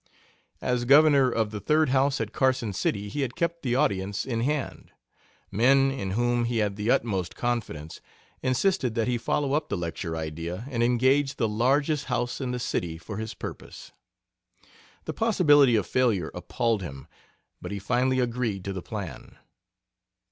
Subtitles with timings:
[0.61, 4.41] As Governor of the Third House at Carson City he had kept the audience in
[4.41, 4.89] hand.
[5.51, 8.01] Men in whom he had the utmost confidence
[8.41, 12.57] insisted that he follow up the lecture idea and engage the largest house in the
[12.57, 13.91] city for his purpose.
[15.05, 17.05] The possibility of failure appalled him,
[17.61, 19.37] but he finally agreed to the plan.